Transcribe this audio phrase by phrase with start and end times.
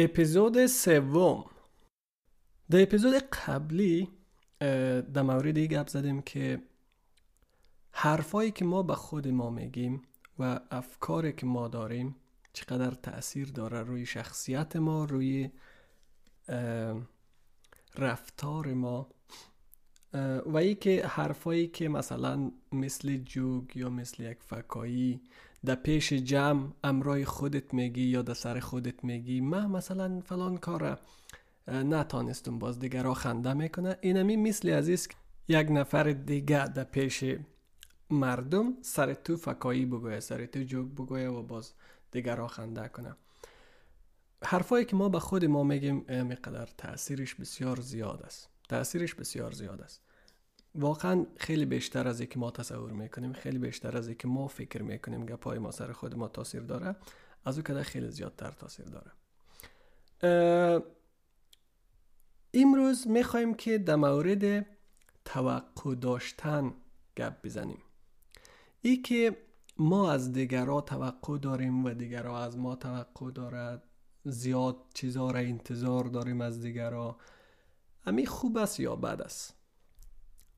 [0.00, 1.44] اپیزود سوم.
[2.70, 4.08] در اپیزود قبلی
[5.14, 6.62] در موردی گپ زدیم که
[7.92, 10.02] حرفایی که ما به خود ما میگیم
[10.38, 12.16] و افکاری که ما داریم
[12.52, 15.50] چقدر تاثیر داره روی شخصیت ما روی
[17.96, 19.08] رفتار ما.
[20.46, 25.20] و ای که حرفایی که مثلا مثل جوگ یا مثل یک فکایی
[25.64, 31.00] در پیش جمع امرای خودت میگی یا در سر خودت میگی؟ من مثلا فلان کار
[31.68, 33.96] نتانستم باز دیگر خنده می‌کنه.
[34.00, 34.88] اینمی مثل از
[35.48, 37.24] یک نفر دیگه در پیش
[38.10, 41.72] مردم سر تو فکایی بگویه سر تو جوگ بگویه و باز
[42.10, 43.16] دیگر خنده کنه.
[44.44, 48.48] حرفایی که ما به خود ما میگیم مقدر تاثیرش بسیار زیاد است.
[48.68, 50.02] تاثیرش بسیار زیاد است.
[50.74, 55.26] واقعا خیلی بیشتر از اینکه ما تصور می‌کنیم خیلی بیشتر از اینکه ما فکر می‌کنیم
[55.26, 56.96] گپای ما سر خود ما تاثیر داره
[57.44, 59.12] از او کده خیلی زیادتر تاثیر داره.
[62.54, 64.66] امروز می‌خوایم که در مورد
[65.24, 66.74] توقع داشتن
[67.16, 67.82] گپ بزنیم.
[68.82, 69.36] ای که
[69.76, 73.82] ما از دیگرها توقع داریم و دیگرها از ما توقع دارد
[74.24, 77.18] زیاد چیزها را انتظار داریم از دیگرها
[78.06, 79.57] امی خوب است یا بد است؟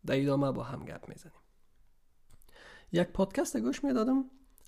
[0.07, 1.35] در ادامه با هم گپ می‌زنیم.
[2.93, 4.25] یک پادکست گوش می‌دادم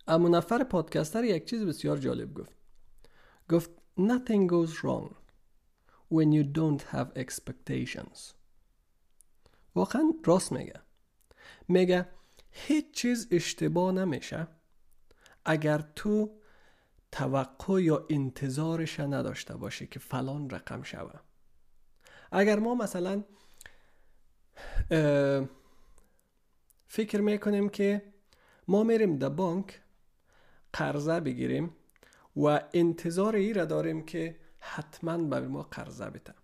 [0.07, 2.57] اما نفر پادکستر یک چیز بسیار جالب گفت.
[3.51, 5.15] گفت nothing goes wrong
[6.15, 8.19] when you don't have expectations.
[9.75, 10.81] واقعا راست میگه.
[11.69, 12.09] میگه
[12.51, 14.49] هیچ چیز اشتباه نمیشه
[15.45, 16.39] اگر تو
[17.13, 21.21] توقع یا انتظارش نداشته باشی که فلان رقم شوه.
[22.33, 23.25] اگر ما مثلا
[26.87, 28.03] فکر می‌کنیم که
[28.69, 29.81] ما میریم در بانک
[30.73, 31.77] قرضه بگیریم
[32.37, 36.35] و انتظار ای را داریم که حتما به ما قرضه بده.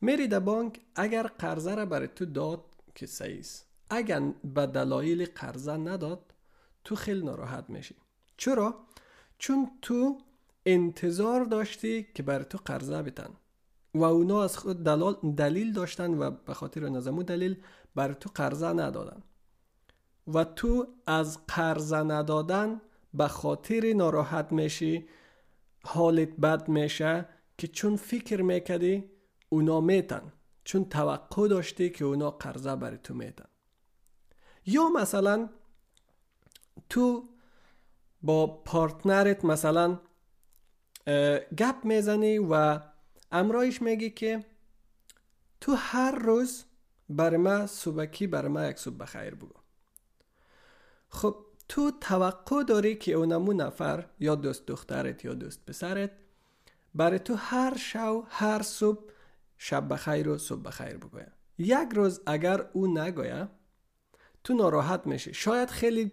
[0.00, 2.64] میری در بانک اگر قرضه را برای تو داد
[2.94, 3.44] که صحیح
[3.90, 4.20] اگر
[4.54, 6.34] به دلایل قرضه نداد
[6.84, 7.94] تو خیلی ناراحت میشی.
[8.36, 8.86] چرا؟
[9.38, 10.18] چون تو
[10.66, 13.30] انتظار داشتی که برای تو قرضه بتن
[13.94, 14.84] و اونا از خود
[15.36, 17.62] دلیل داشتن و به خاطر نظمو دلیل
[17.94, 19.22] بر تو قرضه ندادن.
[20.34, 22.80] و تو از قرضه ندادن
[23.14, 25.08] به خاطر ناراحت میشی
[25.84, 27.28] حالت بد میشه
[27.58, 29.04] که چون فکر می‌کردی
[29.48, 30.32] اونا میتن
[30.64, 33.48] چون توقع داشتی که اونا قرضه بر تو میتن.
[34.66, 35.48] یا مثلا
[36.88, 37.28] تو
[38.22, 40.00] با پارتنرت مثلا
[41.58, 42.80] گپ می‌زنی و
[43.32, 44.44] امرایش میگه که
[45.60, 46.64] تو هر روز
[47.08, 49.54] بر ما صبحکی بر ما یک صبح بخیر بگو.
[51.08, 51.36] خب
[51.68, 56.10] تو توقع داری که اونمو نفر یا دوست دخترت یا دوست پسرت
[56.94, 59.10] برای تو هر شو هر صبح
[59.58, 61.32] شب بخیر و صبح بخیر بگویه.
[61.58, 63.48] یک روز اگر او نگویه
[64.44, 65.34] تو ناراحت میشی.
[65.34, 66.12] شاید خیلی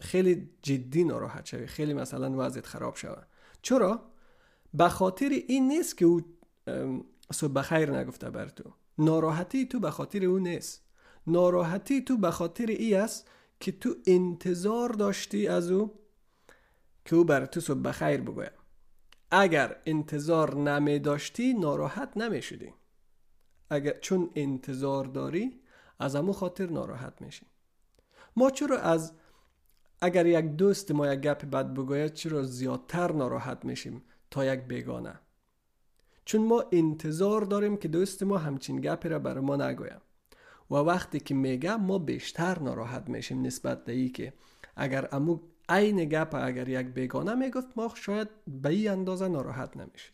[0.00, 1.66] خیلی جدی ناراحت شوی.
[1.66, 3.22] خیلی مثلا وضعیت خراب شوه.
[3.62, 4.12] چرا؟
[4.74, 6.22] به خاطر این نیست که او
[7.32, 8.72] صبح بخیر نگفته بر تو.
[8.98, 10.84] ناراحتی تو به خاطر او نیست.
[11.26, 13.30] ناراحتی تو به خاطر ای است
[13.60, 15.98] که تو انتظار داشتی از او
[17.04, 18.52] که او بر تو صبح بخیر بگوید
[19.30, 22.72] اگر انتظار نمی داشتی ناراحت نمی شدی.
[23.70, 25.60] اگر چون انتظار داری
[25.98, 27.46] از امو خاطر ناراحت میشی.
[28.36, 29.12] ما چرا از
[30.00, 35.20] اگر یک دوست ما یک گپ بد بگوید چرا زیادتر ناراحت میشیم تا یک بیگانه؟
[36.24, 40.00] چون ما انتظار داریم که دوست ما همچین گپی را بر ما نگویم.
[40.70, 44.32] و وقتی که میگه ما بیشتر ناراحت میشیم نسبت به ای که
[44.76, 45.38] اگر امو
[45.68, 50.12] عین گپ اگر یک بیگانه می‌گفت ما شاید به این اندازه ناراحت نمیشیم.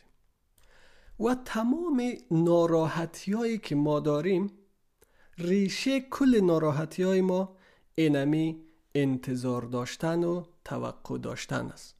[1.21, 4.51] و تمام ناراحتی هایی که ما داریم
[5.39, 7.57] ریشه کل ناراحتی های ما
[7.95, 8.63] اینمی
[8.95, 11.98] انتظار داشتن و توقع داشتن است.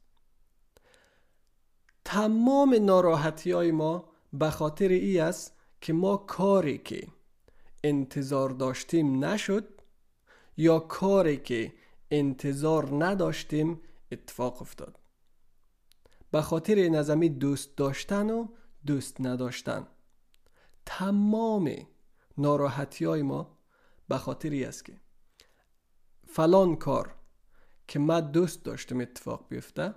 [2.11, 7.07] تمام ناراحتی های ما به خاطر ای است که ما کاری که
[7.83, 9.67] انتظار داشتیم نشد
[10.57, 11.73] یا کاری که
[12.11, 14.99] انتظار نداشتیم اتفاق افتاد.
[16.31, 18.47] به خاطر نظمی دوست داشتن و
[18.85, 19.87] دوست نداشتن
[20.85, 21.71] تمام
[22.37, 23.57] ناراحتی های ما
[24.07, 24.93] به خاطر ای است که
[26.27, 27.15] فلان کار
[27.87, 29.95] که من دوست داشتم اتفاق بیفته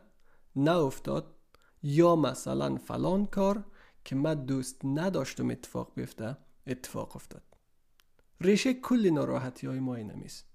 [0.56, 1.34] نه افتاد
[1.82, 3.64] یا مثلا فلان کار
[4.04, 6.36] که من دوست نداشتم اتفاق بیفته
[6.66, 7.42] اتفاق افتاد.
[8.40, 10.46] ریشه کل ناراحتی های ما اینمیست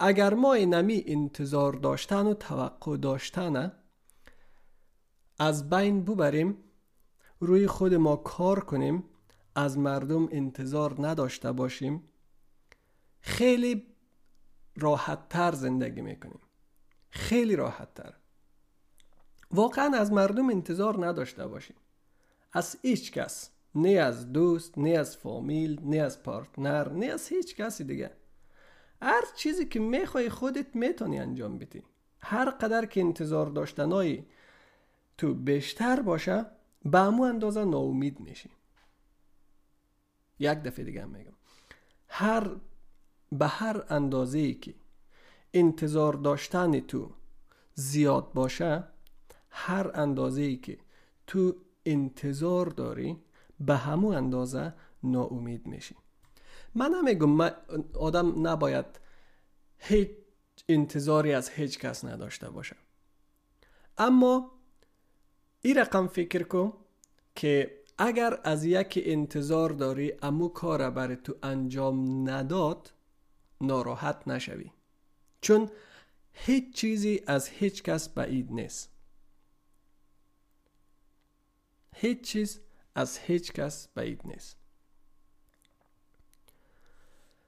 [0.00, 3.72] اگر ما اینمی انتظار داشتن و توقع داشتن
[5.38, 6.56] از بین ببریم
[7.40, 9.04] روی خود ما کار کنیم
[9.54, 12.02] از مردم انتظار نداشته باشیم
[13.20, 13.86] خیلی
[14.76, 16.40] راحت تر زندگی می‌کنیم.
[17.10, 18.14] خیلی راحت تر
[19.50, 21.76] واقعا از مردم انتظار نداشته باشیم.
[22.52, 27.56] از هیچ کس نه از دوست نه از فامیل نه از پارتنر نه از هیچ
[27.56, 28.10] کسی دیگه.
[29.02, 31.82] هر چیزی که می‌خوای خودت می‌تونی انجام بدی.
[32.20, 34.26] هر قدر که انتظار داشتنایی
[35.18, 36.46] تو بیشتر باشه
[36.84, 38.50] به امو اندازه ناامید میشی.
[40.38, 41.32] یک دفعه دیگه میگم.
[42.08, 42.50] هر
[43.32, 44.74] به هر اندازه ای که
[45.54, 47.10] انتظار داشتن تو
[47.74, 48.84] زیاد باشه
[49.58, 50.78] هر اندازه ای که
[51.26, 51.56] تو
[51.86, 53.16] انتظار داری
[53.60, 55.96] به همون اندازه ناامید میشی.
[56.74, 57.40] من نمیگم
[57.94, 58.86] آدم نباید
[59.78, 60.10] هیچ
[60.68, 62.76] انتظاری از هیچ کس نداشته باشه
[63.98, 64.50] اما
[65.62, 66.72] این رقم فکر کن
[67.34, 72.92] که اگر از یک انتظار داری امو کار برای تو انجام نداد
[73.60, 74.70] ناراحت نشوی.
[75.40, 75.70] چون
[76.32, 78.97] هیچ چیزی از هیچ کس بعید نیست.
[82.00, 82.60] هیچ چیز
[82.94, 84.56] از هیچ کس بعید نیست.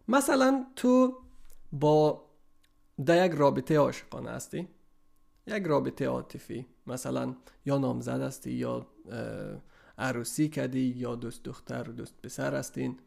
[0.09, 1.19] مثلا تو
[1.73, 2.25] با
[3.07, 4.69] در یک رابطه عاشقانه هستی
[5.47, 7.37] یک رابطه عاطفی مثلا
[7.67, 8.87] یا نامزد هستی یا
[9.99, 12.99] عروسی کردی یا دوست دختر و دوست پسر هستین.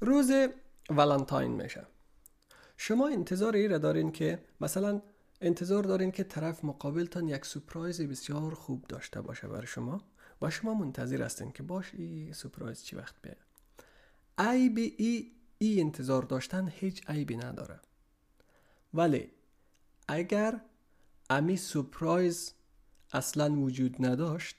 [0.00, 0.32] روز
[0.90, 1.86] ولنتاین میشه.
[2.76, 5.02] شما انتظار ای را دارین که مثلا
[5.40, 10.00] انتظار دارین که طرف مقابلتان یک سپرایز بسیار خوب داشته باشه برای شما.
[10.42, 13.36] و شما منتظر هستین که باش این سپرایز چی وقت بیه
[14.38, 17.80] عیب ای, ای انتظار داشتن هیچ عیبی نداره.
[18.94, 19.30] ولی
[20.08, 20.60] اگر
[21.30, 22.54] امی سپرایز
[23.12, 24.56] اصلا وجود نداشت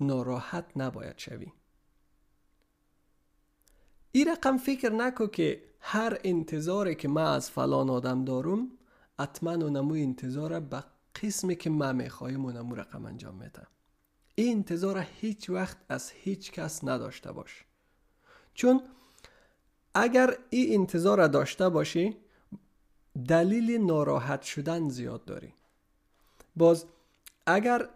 [0.00, 1.52] ناراحت نباید شوی.
[4.12, 8.70] این رقم فکر نکو که هر انتظاری که من از فلان آدم دارم
[9.18, 10.84] حتما اونمو انتظار به
[11.22, 13.66] قسمی که من می‌خوایم اونمو رقم انجام میده
[14.34, 17.64] این انتظار هیچ وقت از هیچ کس نداشته باش.
[18.54, 18.82] چون
[19.94, 22.16] اگر این انتظار داشته باشی
[23.28, 25.54] دلیل ناراحت شدن زیاد داری.
[26.56, 26.84] باز
[27.46, 27.88] اگر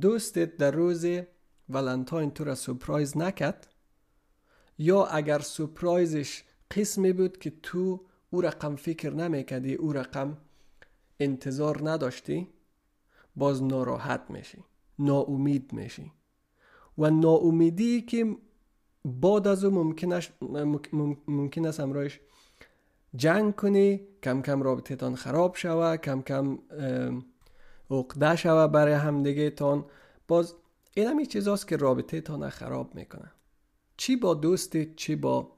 [0.00, 1.06] دوستت در روز
[1.68, 3.66] ولنتاین تو را سپرایز نکد
[4.78, 8.00] یا اگر سپرایزش قسمی بود که تو
[8.30, 10.36] او رقم فکر نمی‌کردی او رقم
[11.20, 12.48] انتظار نداشتی
[13.36, 14.64] باز ناراحت میشی.
[14.98, 16.12] ناامید میشی.
[16.98, 18.36] و ناامیدی که
[19.04, 19.70] بعد از او
[21.26, 22.20] ممکن است امرایش
[23.16, 26.58] جنگ کنی کم کم رابطه تان خراب شوه کم کم
[27.90, 29.84] عقده شوه برای همدیگه تان
[30.28, 30.54] باز
[30.94, 33.32] این همی چیزاست که رابطه تان خراب می‌کنه.
[33.96, 35.52] چی با دوستت چی با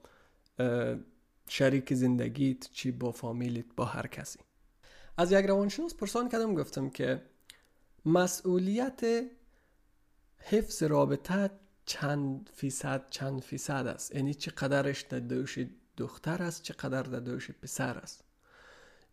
[1.49, 4.39] شریک زندگیت چی با فامیلیت با هر کسی.
[5.17, 7.23] از یک روانشناس پرسان کردم گفتم که
[8.07, 9.01] مسئولیت
[10.39, 11.51] حفظ رابطه
[11.87, 14.15] چند فیصد چند فیصد است.
[14.15, 15.59] یعنی چقدرش در دوش
[15.97, 18.25] دختر است چقدر در دوش پسر است.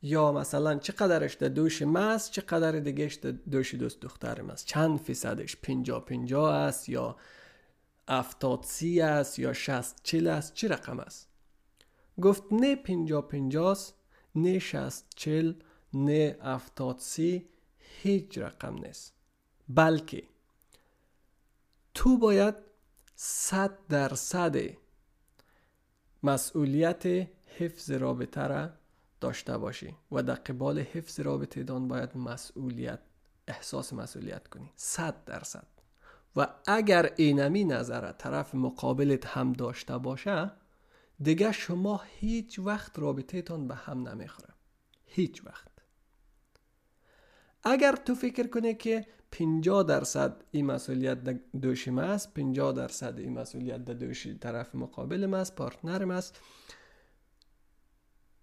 [0.01, 4.65] یا مثلا چقدرش در دوش ما است چقدر دیگهش در دوش دوست دختر است.
[4.65, 7.15] چند فیصدش پنجا پنجا است یا
[8.07, 11.27] افتاد سی است یا شست چل است چی رقم است؟
[12.21, 13.95] گفت نه پنجا پنجاست
[14.35, 15.53] نه شست چل
[15.93, 17.49] نه افتاد سی
[18.01, 19.13] هیچ رقم نیست.
[19.69, 20.23] بلکه
[21.93, 22.55] تو باید
[23.15, 24.57] صد درصد
[26.23, 27.05] مسئولیت
[27.57, 28.69] حفظ رابطه را
[29.21, 32.99] داشته باشی و در قبال حفظ رابطه دان باید مسئولیت
[33.47, 34.71] احساس مسئولیت کنی.
[34.75, 35.67] صد درصد.
[36.35, 40.51] و اگر اینمی نظر طرف مقابلت هم داشته باشه
[41.21, 44.53] دیگه شما هیچ وقت رابطه تان به هم نمی‌خوره.
[45.05, 45.72] هیچ وقت.
[47.63, 53.19] اگر تو فکر کنه که 50 درصد این مسئولیت در دوش ما است 50 درصد
[53.19, 56.39] این مسئولیت در دوش طرف مقابل است پارتنر است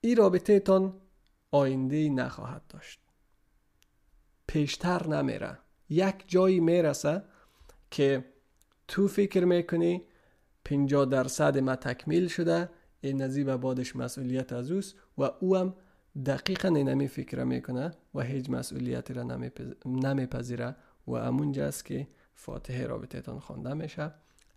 [0.01, 1.01] این رابطه تان
[1.51, 3.01] آینده نخواهد داشت.
[4.47, 5.59] پیشتر نمیره.
[5.89, 7.23] یک جایی می‌رسه
[7.91, 8.25] که
[8.89, 10.03] تو فکر می‌کنی
[10.65, 15.75] 50 درصد ما تکمیل شده این نزی بادش مسئولیت از اوست و او هم
[16.27, 19.23] دقیقا اینمی فکر می‌کنه و هیچ مسئولیتی را
[19.87, 20.77] نمیپذیره
[21.07, 24.11] و امونجاست که فاتحه رابطه تان خوانده میشه.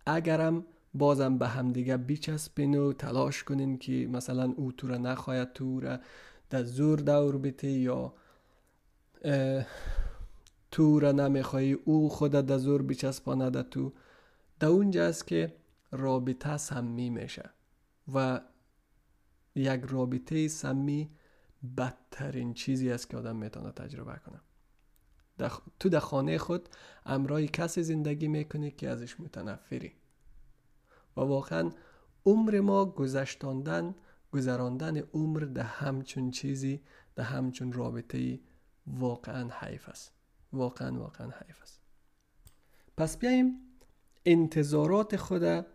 [0.06, 5.80] اگرم بازم به همدیگه بیچسبین و تلاش کنین که مثلا او تو را نخواهد تو
[5.80, 5.98] را
[6.50, 8.14] در زور دور بته یا
[10.70, 13.92] تو را نمیخوایی او خودت در زور بیچسبانه در تو.
[14.60, 15.54] در اونجا است که
[15.92, 17.50] رابطه سمی میشه
[18.14, 18.40] و
[19.54, 21.10] یک رابطه سمی
[21.76, 24.40] بدترین چیزی است که آدم می‌تونه تجربه کنه.
[25.80, 26.68] تو در خانه خود
[27.06, 29.92] امرای کسی زندگی می‌کنی که ازش متنفری.
[31.16, 31.70] و واقعا
[32.26, 33.94] عمر ما گذشتاندن
[34.32, 36.80] گذراندن عمر در همچون چیزی
[37.14, 38.40] در همچون رابطه
[38.86, 40.12] واقعا حیف است.
[40.52, 41.80] واقعا واقعا حیف است.
[42.96, 43.60] پس بیاییم
[44.26, 45.66] انتظارات خود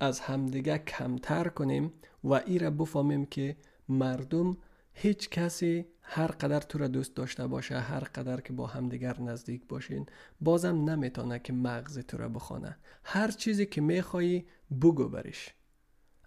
[0.00, 1.92] از همدیگه کمتر کنیم
[2.24, 3.56] و ای را بفهمیم که
[3.88, 4.56] مردم
[4.92, 9.62] هیچ کسی هر قدر تو را دوست داشته باشه هر قدر که با همدیگر نزدیک
[9.68, 10.06] باشین
[10.40, 12.76] بازم نمی‌تونه که مغز تو را بخونه.
[13.04, 14.46] هر چیزی که میخوایی
[14.82, 15.54] بگو برش.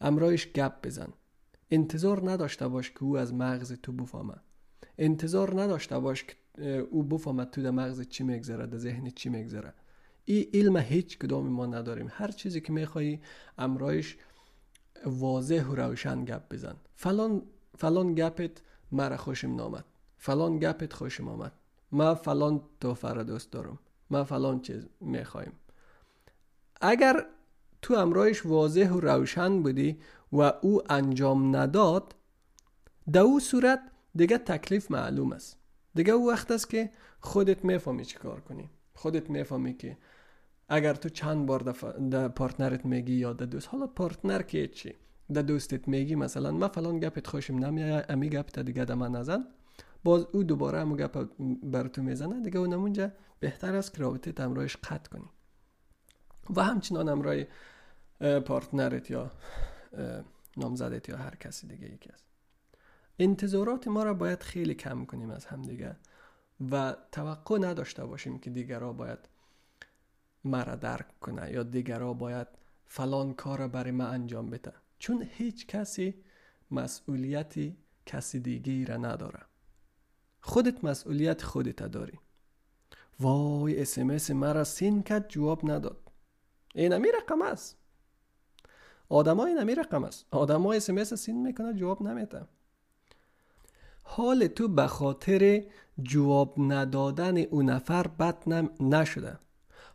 [0.01, 1.13] امرایش گپ بزن.
[1.71, 4.35] انتظار نداشته باش که او از مغز تو بفهمه.
[4.97, 9.73] انتظار نداشته باش که او بفهمه تو در مغز چی میگذره در ذهن چی میگذره.
[10.25, 12.07] این علم هیچ کدام ما نداریم.
[12.11, 13.21] هر چیزی که میخوایی
[13.57, 14.17] امرایش
[15.05, 16.75] واضح و روشن گپ بزن.
[16.95, 17.41] فلان
[17.77, 18.61] فلان گپت
[18.91, 19.85] مرا خوشم نامد
[20.17, 21.51] فلان گپت خوشم آمد.
[21.91, 23.79] ما فلان توفه را دوست دارم.
[24.09, 25.53] ما فلان چیز می‌خوایم
[26.81, 27.25] اگر
[27.81, 29.99] تو امرایش واضح و روشن بودی
[30.33, 32.15] و او انجام نداد
[33.11, 33.79] در او صورت
[34.15, 35.57] دیگه تکلیف معلوم است.
[35.95, 36.89] دیگه او وقت است که
[37.19, 38.69] خودت می‌فهمی چی کار کنی.
[38.95, 39.97] خودت می‌فهمی که
[40.69, 41.59] اگر تو چند بار
[42.11, 44.95] در پارتنرت میگی یا در دوست حالا پارتنر که چی؟
[45.33, 49.11] در دوستت میگی مثلا ما فلان گپت خوشم نمیاد امی گپ تا دیگه در من
[49.11, 49.45] نزن
[50.03, 51.29] باز او دوباره همون گپ
[51.63, 55.29] بر تو می‌زنه دیگه اون اونجا بهتر است که رابطه تمرایش قطع کنی
[56.55, 57.47] و همچنان امرای
[58.45, 59.31] پارتنرت یا
[60.57, 62.25] نامزدت یا هر کسی دیگه یکی است
[63.19, 65.95] انتظارات ما را باید خیلی کم کنیم از همدیگه
[66.71, 69.19] و توقع نداشته باشیم که دیگرها باید
[70.43, 72.47] مرا درک کنه یا دیگرها باید
[72.87, 76.13] فلان کار را برای ما انجام بده چون هیچ کسی
[76.71, 79.39] مسئولیتی کسی دیگه را نداره.
[80.41, 82.19] خودت مسئولیت خودت داری.
[83.19, 86.11] وای اسمس مرا سین کرد جواب نداد.
[86.75, 87.77] این امی رقم است.
[89.09, 90.25] آدم های نمی رقم است.
[90.31, 92.47] آدم های اسمس سین می‌کنه جواب نمیده.
[94.03, 95.63] حال تو به خاطر
[96.03, 98.49] جواب ندادن اون نفر بد
[98.81, 99.39] نشده.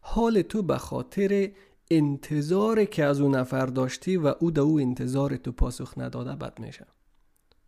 [0.00, 1.52] حال تو به خاطر
[1.90, 6.59] انتظار که از اون نفر داشتی و او در او انتظار تو پاسخ نداده بد
[6.59, 6.87] میشه.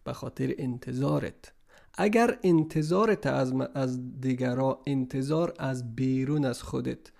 [0.05, 1.53] به خاطر انتظارت.
[1.95, 7.13] اگر انتظارت از, از دیگرا انتظار از بیرون از خودت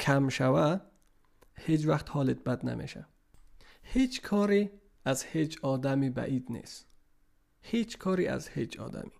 [0.00, 0.78] کم شوه
[1.54, 3.06] هیچ وقت حالت بد نمیشه.
[3.82, 4.70] هیچ کاری
[5.04, 6.86] از هیچ آدمی بعید نیست.
[7.62, 9.12] هیچ کاری از هیچ آدمی.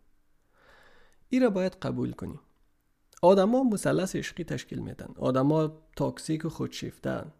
[1.28, 2.40] ای را باید قبول کنی
[3.24, 5.14] آدما مثلث عشقی تشکیل میدن.
[5.18, 7.32] آدما تاکسیک و خودشیفتن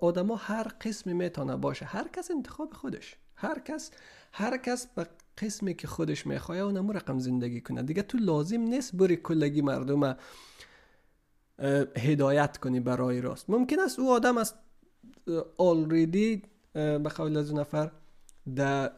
[0.00, 3.16] آدما هر قسمی می‌تونه باشه هر کس انتخاب خودش.
[3.34, 3.90] هر کس
[4.32, 5.06] هر کس به
[5.38, 7.82] قسمی که خودش می‌خواه اونمو رقم زندگی کنه.
[7.82, 10.16] دیگه تو لازم نیست بری کلگی مردم
[11.96, 13.50] هدایت کنی برای راست.
[13.50, 14.54] ممکن است او آدم است
[15.58, 16.42] آلریدی
[16.72, 17.90] به قول از نفر
[18.56, 18.92] در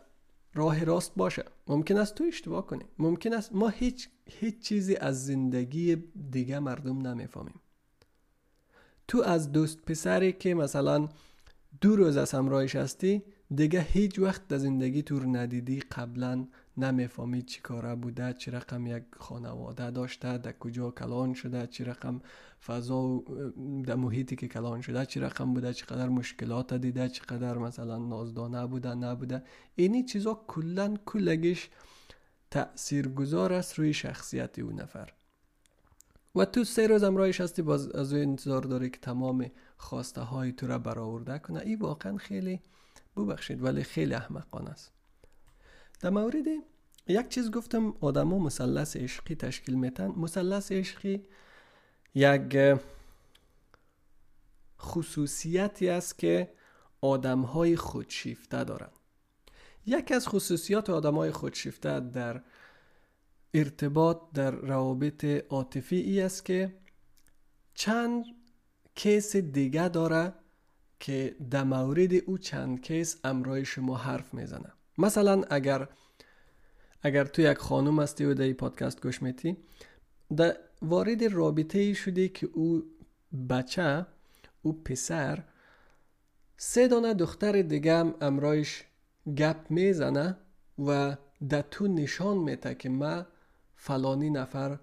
[0.55, 1.45] راه راست باشه.
[1.69, 2.85] ممکن است تو اشتباه کنی.
[2.99, 5.97] ممکن است ما هیچ هیچ چیزی از زندگی
[6.31, 7.61] دیگه مردم نمی‌فهمیم.
[9.09, 11.09] تو از دوست پسری که مثلا
[11.81, 13.23] دو روز از همراهش هستی
[13.55, 19.03] دیگه هیچ وقت در زندگی تو ندیدی قبلا نمی‌فهمی چی کاره بوده چی رقم یک
[19.19, 22.21] خانواده داشته در کجا کلان شده چی رقم
[22.67, 23.23] فضا
[23.85, 28.95] در محیطی که کلان شده چی رقم بوده چقدر مشکلات دیده چقدر مثلا نازدانه بوده
[28.95, 29.43] نبوده.
[29.75, 31.71] اینی چیزا کلا کلگیش
[32.51, 35.13] تأثیر گذار است روی شخصیت اون نفر.
[36.35, 40.53] و تو سه روز امرایش هستی باز از او انتظار داری که تمام خواسته های
[40.53, 41.61] تو را برآورده کنه.
[41.61, 42.61] این واقعا خیلی
[43.17, 45.02] ببخشید ولی خیلی احمقانه است.
[46.03, 46.47] در مورد
[47.07, 51.27] یک چیز گفتم آدما مثلث عشقی تشکیل میتن مثلث عشقی
[52.15, 52.79] یک
[54.81, 56.53] خصوصیتی است که
[57.01, 58.93] آدم های خودشیفته دارند
[59.87, 62.43] یکی از خصوصیات آدم های خودشیفته در
[63.55, 66.75] ارتباط در روابط عاطفی ای است که
[67.75, 68.25] چند
[68.95, 70.35] کیس دیگه داره
[71.01, 74.73] که در مورد او چند کیس امرای شما حرف می‌زنه.
[74.99, 75.89] مثلا اگر
[77.03, 79.57] اگر تو یک خانم هستی و در این پادکست گوش میتی
[80.37, 82.83] در وارد رابطه ای شدی که او
[83.49, 84.07] بچه
[84.63, 85.45] او پسر
[86.57, 88.85] سه دانه دختر دیگه هم امرایش
[89.37, 90.37] گپ می‌زنه
[90.87, 91.17] و
[91.49, 93.27] در تو نشان میته که ما
[93.77, 94.79] فلانی نفر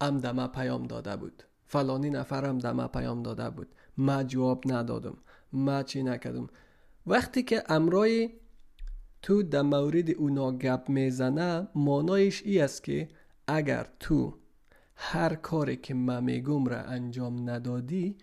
[0.00, 1.42] ام دمه پیام داده بود.
[1.66, 3.68] فلانی نفر هم دمه پیام داده بود.
[3.96, 5.18] ما جواب ندادم.
[5.52, 6.48] ما چی نکردم.
[7.06, 8.30] وقتی که امرای
[9.22, 13.08] تو در مورد اونا گپ می‌زنه مانایش ای است که
[13.46, 14.38] اگر تو
[14.94, 18.16] هر کاری که من میگم را انجام ندادی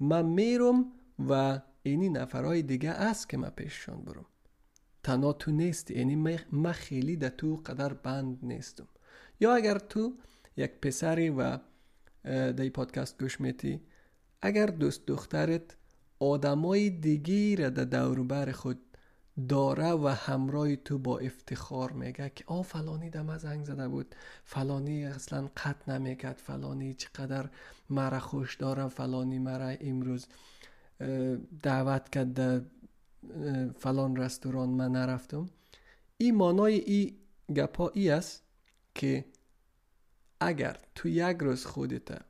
[0.00, 0.84] من میرم
[1.28, 4.26] و اینی نفرهای دیگه است که من پیششان برم.
[5.02, 6.16] تنها تو نیستی یعنی
[6.52, 8.88] من خیلی در تو قدر بند نیستم.
[9.40, 10.14] یا اگر تو
[10.56, 11.58] یک پسری و
[12.24, 13.80] در پادکست گوش میتی
[14.42, 15.76] اگر دوست دخترت
[16.18, 18.89] آدمای دیگی را در دوربر خود
[19.48, 24.14] داره و همراه تو با افتخار میگه که آ فلانی دم زنگ زده بود.
[24.44, 26.36] فلانی اصلا قط نمی‌کرد.
[26.36, 27.50] فلانی چقدر
[27.90, 28.88] مرا خوش دارم.
[28.88, 30.26] فلانی مرا امروز
[31.62, 32.66] دعوت کرد
[33.78, 35.50] فلان رستوران من نرفتم.
[36.18, 37.18] این مانای ای
[37.56, 38.42] گپا ای است
[38.94, 39.24] که
[40.40, 42.22] اگر تو یک روز خودت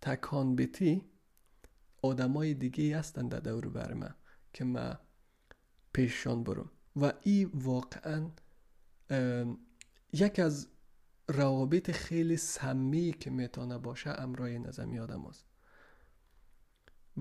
[0.00, 1.04] تکان بیتی
[2.02, 4.14] آدمای دیگه هستند در دور بر من
[4.52, 4.98] که من
[5.92, 8.26] پیششان برم و این واقعا
[10.12, 10.68] یک از
[11.28, 15.44] روابط خیلی سمی که می‌تونه باشه امرای نظمی آدم هست.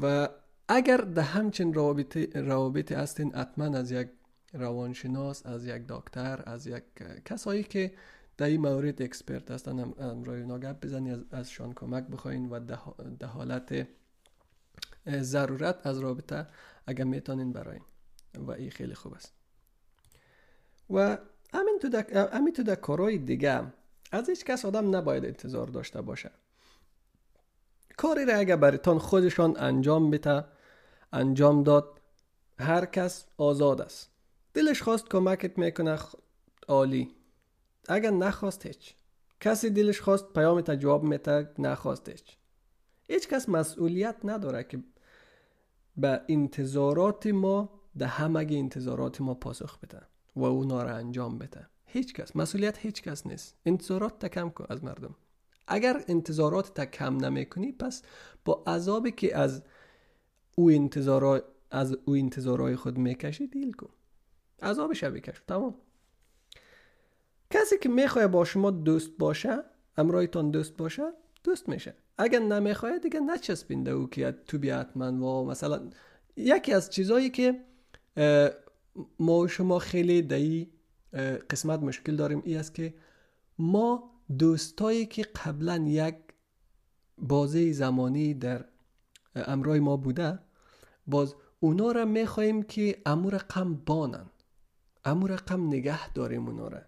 [0.01, 0.29] و
[0.67, 4.09] اگر ده همچین روابط, روابط هستین حتما از یک
[4.53, 6.83] روانشناس از یک دکتر از یک
[7.25, 7.93] کسایی که
[8.37, 12.59] در این مورد اکسپرت هستن امرای ناگب بزنی از ازشان کمک بخواین و
[13.19, 13.87] ده حالت
[15.09, 16.47] ضرورت از رابطه
[16.87, 17.81] اگر می‌تونین براین
[18.41, 19.33] و این خیلی خوب است.
[20.89, 21.17] و
[21.53, 23.73] همین تو در, همین کارهای دیگه
[24.11, 26.31] از هیچ کس آدم نباید انتظار داشته باشه.
[27.97, 30.45] کاری را اگر برایتان خودشان انجام بده
[31.13, 32.01] انجام داد
[32.59, 34.09] هر کس آزاد است.
[34.53, 35.99] دلش خواست کمکت می‌کنه
[36.67, 37.15] عالی.
[37.89, 38.95] اگر نخواست هیچ.
[39.39, 42.37] کسی دلش خواست پیامت جواب میده نخواست هیچ.
[43.09, 44.83] هیچ کس مسئولیت نداره که
[45.97, 50.01] به انتظارات ما ده همه انتظارات ما پاسخ بده
[50.35, 53.55] و اونا را انجام بده هیچ کس مسئولیت هیچ کس نیست.
[53.65, 55.15] انتظارات کم کن از مردم.
[55.67, 58.01] اگر انتظارات تا کم نمی‌کنی پس
[58.45, 59.63] با عذابی که از
[60.55, 63.89] او انتظار از او انتظارهای خود می‌کشی دیل کن.
[64.61, 65.75] عذابش بکش تمام.
[67.49, 69.63] کسی که می‌خواد با شما دوست باشه
[69.97, 71.95] امرایتان دوست باشه دوست میشه.
[72.17, 75.89] اگر نمی‌خواد دیگه نچسبینده او که تو بیات من و مثلا
[76.35, 77.63] یکی از چیزایی که
[79.19, 80.67] ما شما خیلی در
[81.49, 82.93] قسمت مشکل داریم ای است که
[83.59, 86.15] ما دوستایی که قبلا یک
[87.17, 88.65] بازه زمانی در
[89.35, 90.39] امرای ما بوده
[91.07, 94.25] باز اونا را می‌خواهیم که امور قم بانن.
[95.05, 96.81] امور قم نگه داریم اونا را.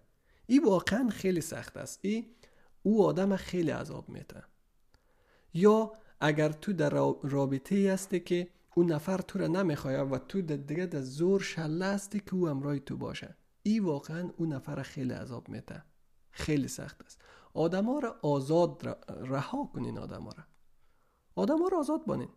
[0.46, 1.98] این واقعا خیلی سخت است.
[2.02, 2.24] ای
[2.82, 4.42] او آدم خیلی عذاب میته
[5.54, 6.90] یا اگر تو در
[7.22, 12.20] رابطه هستی که اون نفر تو را نمی‌خواه و تو دیگه در زور شله هستی
[12.20, 13.36] که او امرای تو باشه.
[13.62, 15.82] ای واقعا اون نفر خیلی عذاب میته
[16.30, 17.20] خیلی سخت است.
[17.54, 20.44] آدم ها را آزاد رها کنین آدم ها را
[21.34, 22.28] آدم ها را آزاد بانین.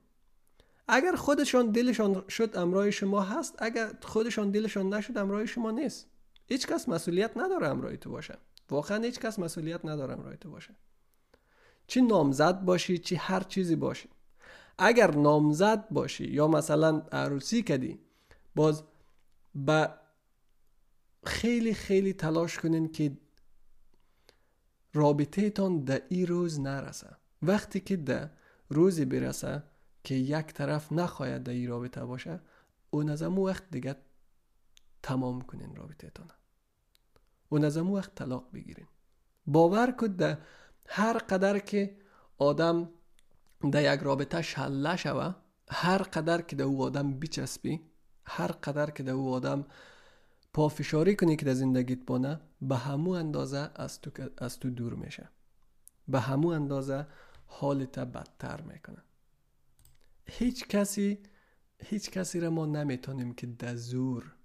[0.87, 6.07] اگر خودشان دلشان شد امرای شما هست اگر خودشان دلشان نشد امرای شما نیست.
[6.45, 8.37] هیچ کس مسئولیت نداره امرای تو باشه.
[8.69, 10.75] واقعا هیچ کس مسئولیت نداره امرای تو باشه.
[11.87, 14.09] چی نامزد باشی چی هر چیزی باشی.
[14.77, 17.99] اگر نامزد باشی یا مثلا عروسی کدی
[18.55, 18.83] باز
[19.55, 19.89] با
[21.25, 23.17] خیلی خیلی تلاش کنین که
[24.93, 27.17] رابطه تان در این روز نرسه.
[27.41, 28.29] وقتی که در
[28.69, 29.63] روزی برسه
[30.03, 32.39] که یک طرف نخواهد در این رابطه باشه
[32.89, 33.95] اون از وقت دیگه
[35.03, 36.31] تمام کنین رابطه تان
[37.49, 38.87] اون از وقت طلاق بگیرین.
[39.47, 40.37] باور کن در
[40.87, 41.97] هر قدر که
[42.37, 42.89] آدم
[43.71, 45.33] در یک رابطه شله شوه
[45.69, 47.81] هر قدر که در او آدم بچسبی
[48.25, 49.65] هر قدر که در او آدم
[50.53, 55.29] پافشاری کنی که در زندگیت بانه به همو اندازه از تو, از تو دور میشه.
[56.07, 57.07] به همو اندازه
[57.45, 59.03] حالت بدتر می‌کنه.
[60.25, 61.19] هیچ کسی
[61.79, 64.35] هیچ کسی را ما نمی‌تونیم که در زور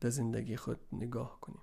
[0.00, 1.62] در زندگی خود نگاه کنیم.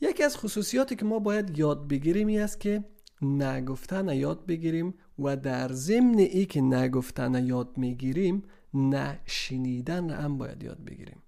[0.00, 2.84] یکی از خصوصیاتی که ما باید یاد بگیریم است که
[3.22, 8.42] نگفتن یاد بگیریم و در ضمن ای که نگفتن یاد می‌گیریم
[8.74, 11.22] نشنیدن هم باید یاد بگیریم.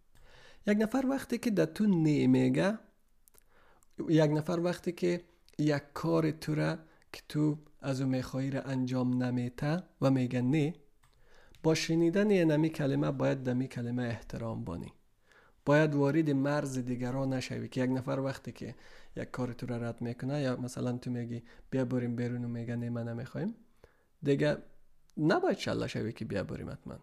[0.66, 2.79] یک نفر وقتی که در تو نمیگه
[4.09, 5.24] یک نفر وقتی که
[5.59, 6.79] یک کار تو را
[7.12, 10.74] که تو از او می‌خواهی را انجام نمیته و میگه نه
[11.62, 14.92] با شنیدن یه نمی کلمه باید دمی کلمه احترام بانی.
[15.64, 18.74] باید وارد مرز دیگران نشوی که یک نفر وقتی که
[19.18, 22.76] یک کار تو را رد می‌کنه یا مثلا تو میگی بیا بریم بیرون و میگه
[22.76, 23.54] نه من نمی‌خوایم
[24.22, 24.59] دیگه
[25.18, 26.98] نباید شله شوی که بیا بریم حتما.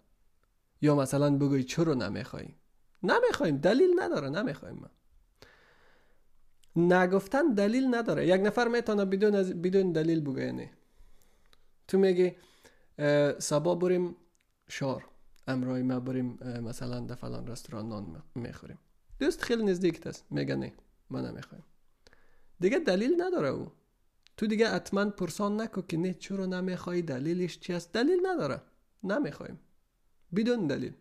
[0.81, 2.55] یا مثلا بگوی چرا نمیخوایی
[3.03, 4.89] نمی‌خوایم دلیل نداره نمی‌خوایم ما.
[6.75, 8.27] نگفتن دلیل نداره.
[8.27, 10.69] یک نفر می‌تونه بدون, بدون دلیل بگه نه.
[11.87, 12.35] تو میگی
[13.39, 14.15] سبا بریم
[14.69, 15.05] شار
[15.47, 18.77] امرای ما بریم مثلا در فلان رستوران نان می‌خوریم.
[19.19, 20.25] دوست خیلی نزدیک است.
[20.29, 20.73] میگه نه
[21.09, 21.63] ما نمی‌خوایم
[22.59, 23.71] دیگه دلیل نداره او.
[24.37, 28.61] تو دیگه حتما پرسان نکو که نه چرا نمی‌خوای؟ دلیلش چی است؟ دلیل نداره.
[29.03, 29.59] نمی‌خوایم.
[30.35, 30.93] بدون دلیل.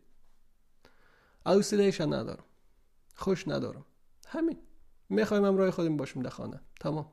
[1.46, 2.44] حوصلهش ندارم.
[3.14, 3.84] خوش ندارم.
[4.26, 4.58] همین.
[5.08, 6.60] می‌خوایم امرای خودم باشیم در خانه.
[6.80, 7.12] تمام.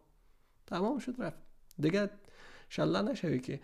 [0.67, 1.37] تمام شد رفت.
[1.79, 2.09] دیگه
[2.69, 3.61] شله نشوی که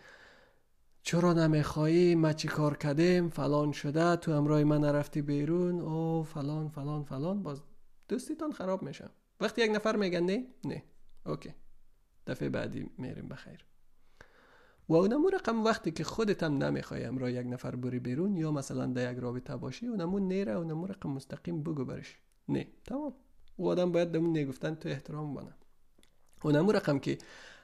[1.04, 4.16] چرا نمیخوایی؟ ما چی کار کردیم؟ فلان شده.
[4.16, 5.80] تو امرای من نرفتی بیرون.
[5.80, 7.44] او فلان فلان فلان.
[7.44, 7.62] باز
[8.08, 9.10] دوستیتان خراب میشه.
[9.40, 10.46] وقتی یک نفر میگن نه.
[10.66, 10.84] نه
[11.26, 11.54] اوکی.
[12.28, 13.66] دفعه بعدی میریم بخیر.
[14.90, 18.86] و اونمو رقم وقتی که خودت هم نمی‌خوای امرا یک نفر بری بیرون یا مثلا
[18.86, 22.18] در یک رابطه باشی اونمو نیره اونمو رقم مستقیم بگو برش.
[22.50, 22.68] نه.
[22.86, 23.14] تمام.
[23.60, 25.54] و آدم باید دمون نگفتن تو احترام بانه
[26.44, 27.18] اونمو رقم که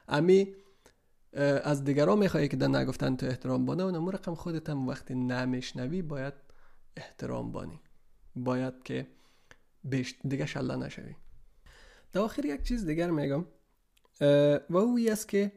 [0.08, 0.54] امی
[1.64, 6.02] از دیگران میخوایی که در نگفتن تو احترام بانه اونمو رقم خودت هم وقتی نمیشنوی
[6.02, 6.34] باید
[6.96, 7.80] احترام بانی.
[8.36, 9.06] باید که
[9.84, 11.14] بیش دیگه شله نشوی.
[12.14, 13.44] در آخر یک چیز دیگر میگم.
[14.70, 15.52] و اوی است که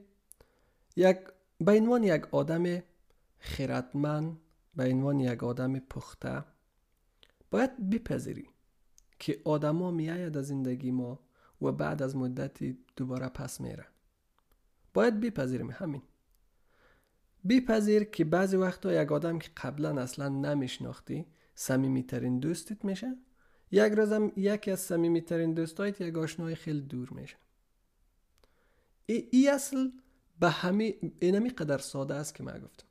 [0.96, 1.18] یک
[1.62, 2.84] به عنوان یک آدم
[3.40, 4.38] خیرتمند
[4.76, 6.44] به عنوان یک آدم پخته
[7.52, 8.50] باید بپذیری
[9.20, 11.20] که آدما میآید از زندگی ما
[11.62, 13.86] و بعد از مدتی دوباره پس میره.
[14.94, 16.02] باید بپذیریم همین.
[17.50, 21.26] بپذیر که بعضی وقتا یک آدم که قبلا اصلا نمیشناختی
[22.08, 23.16] ترین دوستت میشه.
[23.72, 27.38] یک روزم یکی از ترین دوستایت یک آشنای خیلی دور میشه.
[29.06, 29.90] ای, ای اصل
[30.40, 32.88] به همه اینمی قدر ساده است که من گفتم.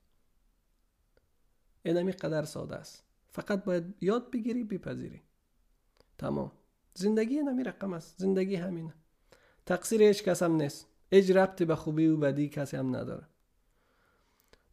[1.83, 3.03] اینمی قدر ساده است.
[3.29, 5.23] فقط باید یاد بگیری بپذیری.
[6.19, 6.53] تمام.
[6.95, 8.15] زندگی اینمی رقم است.
[8.19, 8.95] زندگی همینه.
[9.67, 10.87] تقصیر هیچ کس هم نیست.
[11.11, 13.27] هیچ ربطی به خوبی و بدی کسی هم نداره.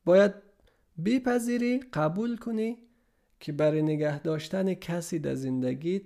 [0.05, 0.33] باید
[1.05, 2.77] بپذیری قبول کنی
[3.43, 6.03] که برای نگه داشتن کسی در زندگیت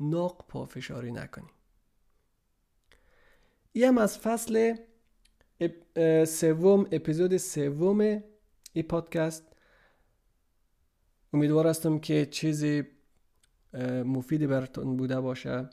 [0.00, 1.50] ناق پافشاری نکنی.
[3.72, 4.76] این از فصل
[6.24, 8.22] سوم اپیزود سوم
[8.72, 9.44] ای پادکست.
[11.32, 12.82] امیدوار هستم که چیزی
[14.04, 15.70] مفیدی براتون بوده باشه.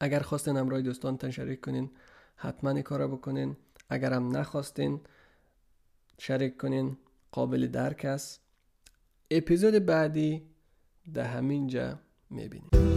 [0.00, 1.90] اگر خواستین همراه دوستان شریک کنین
[2.36, 3.56] حتما این کار بکنین.
[3.88, 5.00] اگر هم نخواستین
[6.18, 6.96] شریک کنین
[7.30, 8.41] قابل درک است.
[9.36, 10.42] اپیزود بعدی
[11.14, 11.98] در همین جا
[12.30, 12.91] می‌بینیم.